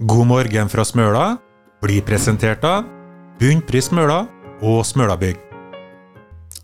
[0.00, 1.24] God morgen fra Smøla
[1.84, 2.86] blir presentert av
[3.36, 4.22] Bunnpris Smøla
[4.64, 5.36] og Smølabygg.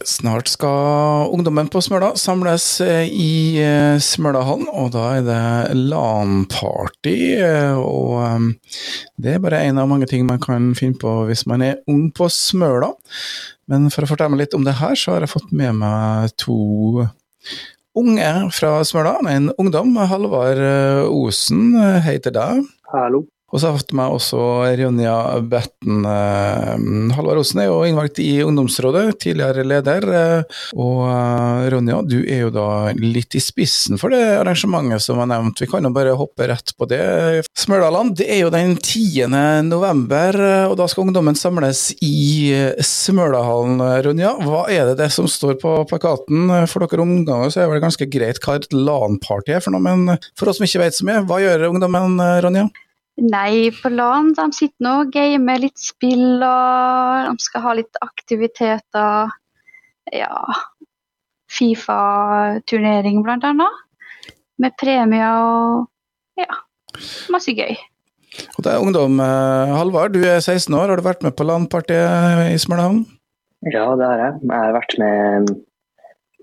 [0.08, 7.16] Snart skal ungdommen på Smøla samles eh, i eh, Smølahallen, og da er det LAN-party.
[7.36, 8.54] eh, Og
[9.20, 12.06] det er bare en av mange ting man kan finne på hvis man er ung
[12.16, 12.94] på Smøla.
[13.68, 17.04] Men for å fortelle litt om det her, så har jeg fått med meg to
[17.96, 19.18] unge fra Smøla.
[19.28, 20.64] En ungdom, Halvard
[21.12, 22.64] Osen, heter deg.
[22.88, 23.26] Alô?
[23.54, 24.38] Og så har jeg fått med også
[24.80, 25.12] Ronja
[25.46, 26.00] Betten.
[26.02, 30.06] eh, Halvard Osen er jo innvalgt i ungdomsrådet, tidligere leder.
[30.10, 35.20] eh, Og eh, Ronja, du er jo da litt i spissen for det arrangementet som
[35.22, 35.60] er nevnt.
[35.62, 37.44] Vi kan jo bare hoppe rett på det.
[37.56, 39.28] Smølaland, det er jo den 10.
[39.68, 42.50] november, og da skal ungdommen samles i
[42.82, 43.78] Smølahallen.
[44.08, 46.50] Ronja, hva er det, det som står på plakaten?
[46.66, 49.86] For dere ungdommer så er det vel ganske greit hva et LAN-party er for noe,
[49.86, 52.66] men for oss som ikke vet så mye, hva gjør ungdommen, Ronja?
[53.16, 58.00] Nei, på LAN de sitter nå og gamer litt spill, og de skal ha litt
[58.04, 59.30] aktiviteter.
[60.12, 60.42] Ja,
[61.56, 63.82] Fifa-turnering annet.
[64.60, 66.60] Med premier og ja,
[67.32, 67.76] masse gøy.
[68.56, 69.20] Og det er ungdom.
[69.20, 70.90] eh, Halvard, du er 16 år.
[70.90, 73.04] Har du vært med på landpartiet i Smølahavn?
[73.72, 74.40] Ja, det har jeg.
[74.44, 75.54] Jeg har vært med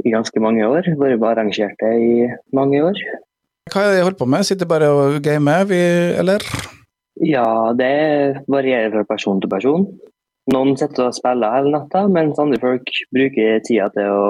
[0.04, 0.90] i ganske mange år.
[0.98, 3.02] Vært på arrangerte i mange år.
[3.72, 4.46] Hva er det jeg holder på med?
[4.48, 5.80] Sitter bare og gamer, vi,
[6.20, 6.44] eller?
[7.24, 7.94] Ja, det
[8.52, 9.86] varierer fra person til person.
[10.52, 14.26] Noen sitter og spiller hele natta, mens andre folk bruker tida til å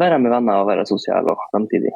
[0.00, 1.92] være med venner og være sosiale og samtidig.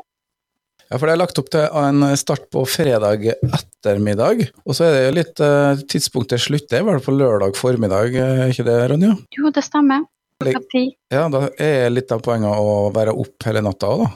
[0.90, 4.44] Ja, for det er lagt opp til en start på fredag ettermiddag.
[4.66, 8.52] Og så er det jo litt uh, tidspunktet slutter, var det på lørdag formiddag, er
[8.52, 9.14] ikke det, Ronja?
[9.38, 10.04] Jo, det stemmer.
[10.44, 14.10] Ja, da er litt av poenget å være opp hele natta òg, da.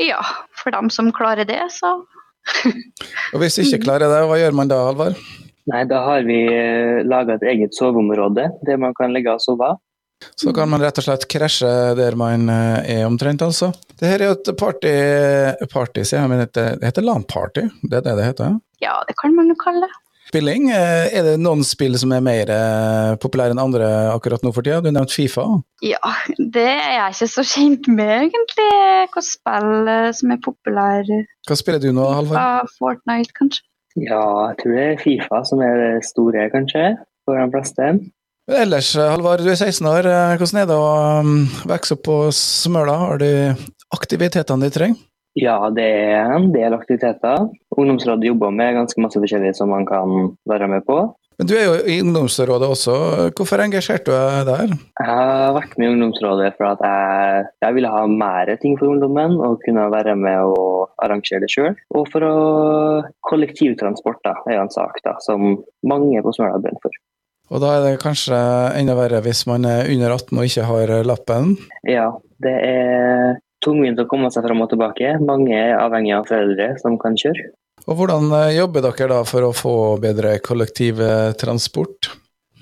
[0.00, 0.22] Ja,
[0.56, 2.00] for dem som klarer det, så
[3.32, 5.14] Og hvis ikke klarer det, hva gjør man da, Alvar?
[5.70, 6.40] Nei, da har vi
[7.06, 9.76] laga et eget soveområde der man kan ligge og sove.
[10.38, 13.72] Så kan man rett og slett krasje der man eh, er omtrent, altså.
[13.98, 14.92] Det her er jo et party,
[15.72, 18.60] party sier jeg, men det det heter LAN-party, det er det det heter?
[18.82, 20.01] ja, det kan man jo kalle det.
[20.32, 24.48] Spilling, eh, er det noen spill som er mer eh, populære enn andre akkurat nå
[24.56, 24.78] for tida?
[24.80, 25.42] Du nevnte Fifa.
[25.84, 28.64] Ja, det er jeg ikke så kjent med, egentlig.
[28.70, 31.18] Hvilke spill eh, som er populære.
[31.50, 32.40] Hva spiller du nå, Halvard?
[32.40, 33.66] Ah, Fortnite, kanskje.
[34.00, 34.22] Ja,
[34.54, 36.88] jeg tror det er Fifa som er det store, kanskje,
[37.28, 37.92] for de fleste.
[38.64, 40.08] Ellers, Halvard, du er 16 år.
[40.40, 40.90] Hvordan er det å
[41.20, 42.96] um, vokse opp på Smøla?
[43.04, 43.28] Har du
[44.00, 45.08] aktivitetene de trenger?
[45.38, 47.48] Ja, det er en del aktiviteter.
[47.72, 51.04] Ungdomsrådet jobber med ganske masse forskjellig som man kan være med på.
[51.40, 52.94] Men du er jo i ungdomsrådet også.
[53.34, 54.74] Hvorfor engasjerte du deg der?
[55.00, 58.92] Jeg har vært med i ungdomsrådet for at jeg, jeg ville ha mer ting for
[58.92, 61.72] ungdommen og kunne være med og arrangere det sjøl.
[61.96, 62.34] Og for å
[63.30, 65.56] kollektivtransport da, er jo en sak da, som
[65.88, 67.00] mange på Smøla har brent for.
[67.52, 68.36] Og da er det kanskje
[68.78, 71.56] enda verre hvis man er under 18 og ikke har lappen.
[71.88, 72.10] Ja,
[72.44, 75.16] det er tungvint å komme seg fram og tilbake.
[75.22, 77.50] Mange er avhengig av foreldre som kan kjøre.
[77.88, 82.12] Og hvordan eh, jobber dere da for å få bedre kollektivtransport?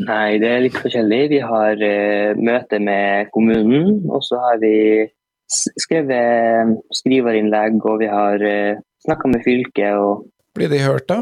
[0.01, 1.25] Nei, det er litt forskjellig.
[1.35, 5.05] Vi har uh, møte med kommunen, og så har vi
[5.51, 9.99] skrevet skriverinnlegg, og vi har uh, snakka med fylket.
[10.01, 10.25] og
[10.57, 11.21] Blir de hørt, da?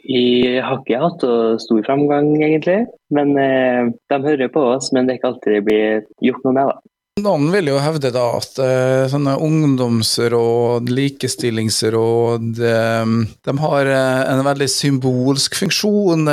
[0.00, 1.26] Vi har ikke hatt
[1.64, 2.84] stor framgang, egentlig.
[3.10, 6.56] Men uh, De hører på oss, men det er ikke alltid det blir gjort noe
[6.60, 6.70] med.
[6.70, 6.89] da.
[7.18, 13.12] Noen vil jo hevde da at eh, sånne ungdomsråd, likestillingsråd, eh,
[13.48, 16.24] de har eh, en veldig symbolsk funksjon,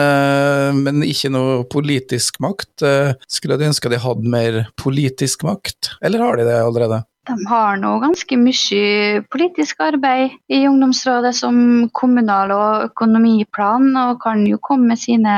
[0.78, 2.86] men ikke noe politisk makt.
[3.28, 7.02] Skulle du ønske de hadde mer politisk makt, eller har de det allerede?
[7.28, 14.46] De har nå ganske mye politisk arbeid i ungdomsrådet som kommunal- og økonomiplan, og kan
[14.48, 15.36] jo komme med sine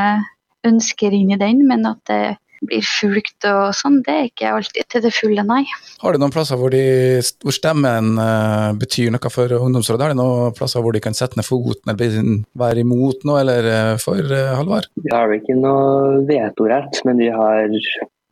[0.67, 2.21] ønsker inn i den, men at det
[2.65, 5.63] blir fulgt og sånn, det er ikke alltid til det fulle, nei.
[6.03, 10.07] Har du noen plasser hvor, de, hvor stemmen uh, betyr noe for ungdomsrådet?
[10.07, 13.69] Har du noen plasser hvor de kan sette ned foten eller være imot noe, eller
[13.69, 14.89] uh, for, uh, Halvard?
[14.99, 17.69] Vi har vel ikke noe vetorett, men vi har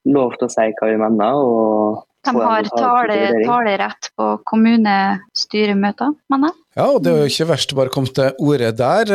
[0.07, 1.41] lov til å si hva vi mener.
[1.41, 6.63] og De har tale, talerett på kommunestyremøter, mener jeg.
[6.77, 9.09] Ja, og det er jo ikke verst å bare komme til ordet der.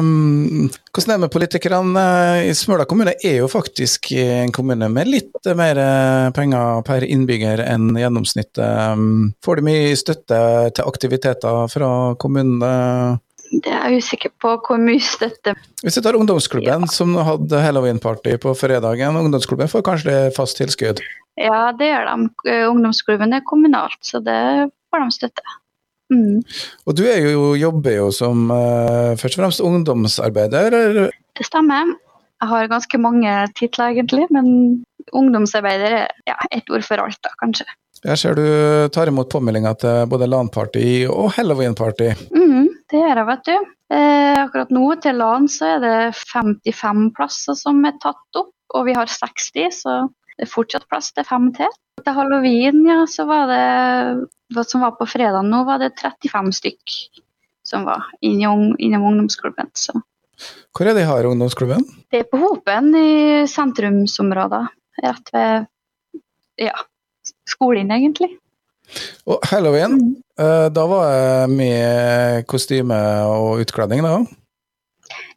[0.00, 2.06] Um, Hvordan er det med politikerne?
[2.48, 7.62] I Smøla kommune er jo faktisk en kommune med litt mer eh, penger per innbygger
[7.68, 8.58] enn gjennomsnittet.
[8.64, 10.40] Um, Får de mye støtte
[10.74, 13.22] til aktiviteter fra kommunen?
[13.62, 15.52] Det er jeg usikker på hvor mye støtte
[15.82, 21.02] Hvis du tar ungdomsklubben, som hadde halloweenparty på fredagen, ungdomsklubben får kanskje det fast tilskudd?
[21.40, 22.30] Ja, det gjør de.
[22.50, 25.54] Eh, Ungdomsklubben er kommunalt, så det får de støtte.
[26.12, 26.42] Mm.
[26.86, 30.76] Og du er jo, jobber jo som uh, først og fremst ungdomsarbeider.
[30.80, 31.14] eller?
[31.34, 31.94] Det stemmer.
[32.42, 34.84] Jeg har ganske mange titler, egentlig, men
[35.16, 37.66] ungdomsarbeider er ja, ett ord for alt, da, kanskje.
[38.04, 38.44] Jeg ser du
[38.92, 42.10] tar imot påmeldinger til både LAN-party og Halloween-party.
[42.36, 43.54] Mm, det gjør jeg, vet du.
[43.94, 48.86] Eh, akkurat nå til LAN så er det 55 plasser som er tatt opp, og
[48.88, 49.96] vi har 60, så
[50.34, 51.70] det er fortsatt plass til fem til.
[52.02, 53.64] Til halloween, ja, så var det
[54.54, 56.96] hva som var på fredag nå, var det 35 stykk
[57.64, 59.70] som var innom, innom ungdomsklubben.
[59.72, 59.94] Så.
[60.74, 61.86] Hvor er de her ungdomsklubben?
[62.12, 64.64] Det er på Hopen i sentrumsområdet.
[65.04, 65.64] Rett ved
[66.60, 66.74] ja,
[67.48, 68.34] skolen, egentlig.
[69.26, 70.14] Og halloween, Mm.
[70.38, 74.18] eh, da var jeg med kostyme og utkledning, da?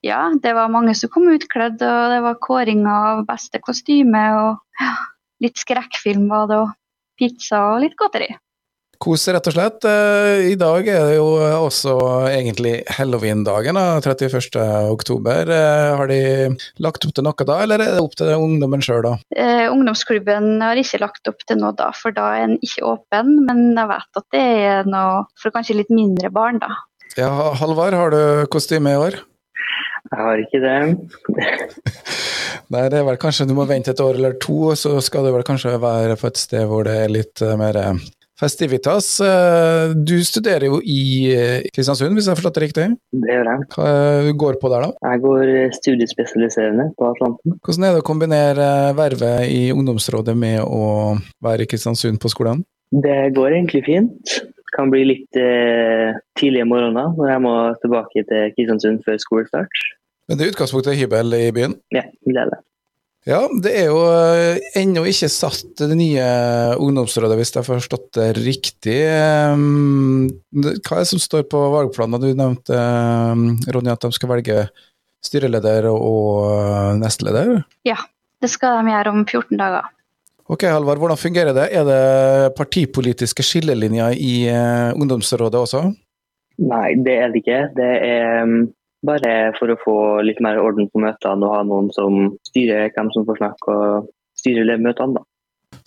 [0.03, 4.59] Ja, det var mange som kom utkledd, og det var kåring av beste kostyme, og
[4.79, 4.93] ja,
[5.41, 6.69] litt skrekkfilm var det, og
[7.17, 8.29] pizza og litt godteri.
[8.97, 9.85] Kos, rett og slett.
[9.85, 11.27] Eh, I dag er det jo
[11.67, 11.93] også
[12.31, 14.57] egentlig halloween-dagen, da, 31.
[14.89, 15.51] oktober.
[15.53, 16.19] Eh, Har de
[16.81, 19.13] lagt opp til noe da, eller er det opp til ungdommen sjøl, da?
[19.37, 23.35] Eh, ungdomsklubben har ikke lagt opp til noe da, for da er den ikke åpen,
[23.45, 26.73] men jeg vet at det er noe for kanskje litt mindre barn, da.
[27.17, 28.21] Ja, Halvard, har du
[28.53, 29.21] kostyme i år?
[30.07, 30.75] Jeg har ikke det.
[32.73, 35.33] Nei, det er vel kanskje du må vente et år eller to, så skal du
[35.35, 37.77] vel kanskje være på et sted hvor det er litt eh, mer
[38.39, 39.09] festivitas.
[39.23, 40.99] Eh, Du studerer jo i
[41.33, 42.87] eh, Kristiansund, hvis jeg har forstått det riktig?
[43.11, 43.67] Det gjør jeg.
[43.75, 43.87] Hva
[44.27, 45.11] eh, går på der, da?
[45.11, 47.57] Jeg går studiespesialiserende på Atlanten.
[47.65, 52.63] Hvordan er det å kombinere vervet i ungdomsrådet med å være i Kristiansund på skolen?
[52.91, 54.37] Det går egentlig fint.
[54.75, 59.83] Kan bli litt eh, tidlige morgener når jeg må tilbake til Kristiansund før skolestart.
[60.27, 61.77] Men det er utgangspunktet hybel i byen?
[61.95, 62.59] Ja, det er det.
[63.27, 66.27] Ja, det er jo eh, ennå ikke satt det nye
[66.79, 68.99] ungdomsrådet, hvis jeg har forstått det riktig.
[69.51, 72.23] Um, Hva er det som står på valgplanen?
[72.23, 74.61] Du nevnte, Ronja, Ronny, at de skal velge
[75.27, 77.57] styreleder og nestleder?
[77.87, 77.99] Ja,
[78.37, 79.91] Det skal de gjøre om 14 dager.
[80.47, 81.67] Ok, Halvard, hvordan fungerer det?
[81.75, 84.35] Er det partipolitiske skillelinjer i
[84.95, 85.81] ungdomsrådet også?
[86.63, 87.63] Nei, det er det ikke.
[87.75, 88.61] Det er mm,
[89.05, 93.11] bare for å få litt mer orden på møtene og ha noen som styrer hvem
[93.13, 94.07] som får snakke og
[94.39, 95.19] styrer møtene.
[95.19, 95.25] da.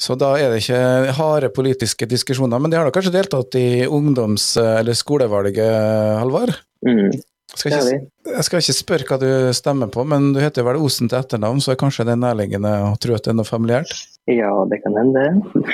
[0.01, 3.85] Så da er det ikke harde politiske diskusjoner, men de har da kanskje deltatt i
[3.89, 6.55] ungdoms- eller skolevalget, Halvard?
[6.87, 7.11] Mm,
[7.55, 8.07] Skal ikke.
[8.31, 11.61] Jeg skal ikke spørre hva du stemmer på, men du heter vel Osen til etternavn,
[11.63, 13.95] så er kanskje det er nærliggende å tro at det er noe familiært?
[14.31, 15.43] Ja, det kan hende.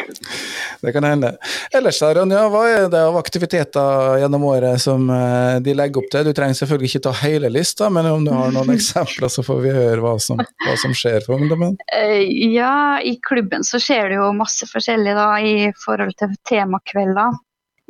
[0.80, 1.30] Det kan hende.
[1.74, 6.10] Ellers da, Ronja, hva er det av aktiviteter gjennom året som eh, de legger opp
[6.12, 6.28] til?
[6.28, 9.62] Du trenger selvfølgelig ikke ta hele lista, men om du har noen eksempler, så får
[9.64, 11.78] vi høre hva som, hva som skjer for ungdommen.
[11.96, 17.40] Eh, ja, i klubben så skjer det jo masse forskjellig da, i forhold til temakvelder.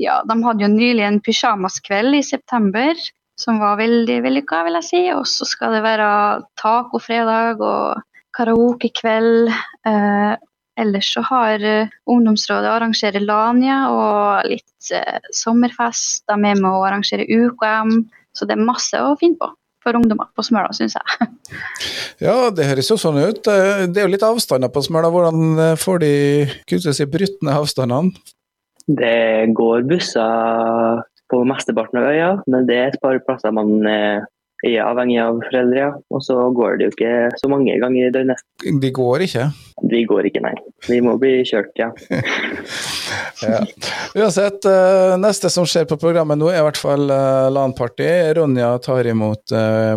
[0.01, 2.95] Ja, de hadde jo nylig en pysjamaskveld i september,
[3.37, 5.03] som var veldig vellykka, vil jeg si.
[5.15, 6.09] Og så skal det være
[6.61, 8.03] tacofredag og
[8.37, 9.53] karaokekveld.
[9.89, 10.33] Eh,
[10.81, 16.25] ellers så har eh, ungdomsrådet arrangerer Lania og litt eh, sommerfest.
[16.29, 18.03] De er med å arrangere UKM.
[18.37, 19.53] Så det er masse å finne på
[19.87, 21.29] for ungdommer på Smøla, syns jeg.
[22.27, 23.47] Ja, det høres jo sånn ut.
[23.47, 25.13] Eh, Det er jo litt avstander på Smøla.
[25.15, 26.15] Hvordan eh, får de
[26.67, 28.17] kuttes i brutt ned avstandene?
[28.87, 34.25] Det går busser på mesteparten av øya, men det er et par plasser man eh,
[34.65, 35.89] er avhengig av foreldre.
[36.15, 38.43] Og så går det jo ikke så mange ganger i døgnet.
[38.83, 39.49] De går ikke.
[39.93, 40.55] De går ikke, nei.
[40.87, 41.93] De må bli kjørt, ja.
[43.37, 43.59] Ja.
[44.17, 48.09] Uansett, eh, neste som skjer på programmet nå er i hvert fall eh, LAN-party.
[48.39, 49.53] Ronja tar imot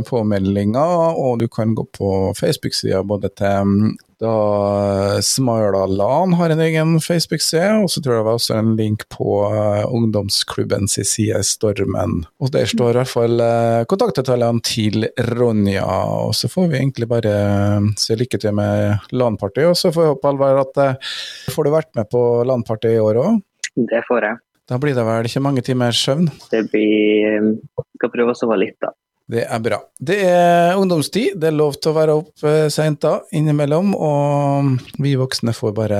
[0.06, 6.64] påmeldinger, og du kan gå på Facebook-sida både til mm, da Smila LAN har en
[6.66, 9.38] egen Facebook-side, og så tror jeg det var også en link på
[9.88, 12.26] Ungdomsklubben ungdomsklubbens side Stormen.
[12.40, 15.08] Og der står i hvert fall eh, kontaktdetaljene til
[15.38, 15.86] Ronja,
[16.26, 20.04] og så får vi egentlig bare eh, si lykke til med LAN-party, og så får
[20.04, 21.12] vi håpe Alvar at eh,
[21.54, 23.42] får du vært med på LAN-party i år òg?
[23.76, 24.42] Det får jeg.
[24.70, 26.30] Da blir det vel ikke mange timer søvn?
[26.52, 27.54] Det blir eh,
[28.00, 28.94] Skal prøve å sove litt, da.
[29.30, 29.78] Det er bra.
[30.00, 35.12] Det er ungdomstid, det er lov til å være opp seint da, innimellom, og vi
[35.20, 36.00] voksne får bare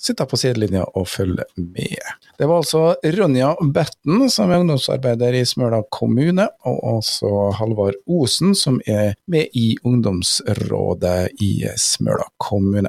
[0.00, 2.00] sitte på sidelinja og følge med.
[2.40, 8.56] Det var altså Ronja Betten, som er ungdomsarbeider i Smøla kommune, og også Halvard Osen,
[8.56, 12.88] som er med i ungdomsrådet i Smøla kommune.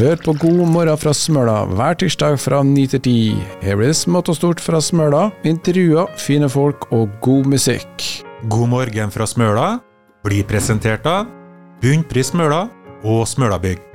[0.00, 3.16] Hør på God morgen fra Smøla hver tirsdag fra 9 til 10.
[3.60, 8.06] Her blir det smått og stort fra Smøla, intervjuer, fine folk og god musikk.
[8.48, 9.66] God morgen fra Smøla
[10.24, 11.28] blir presentert av
[11.84, 12.62] Bunnpris Smøla
[13.04, 13.89] og Smølabygg.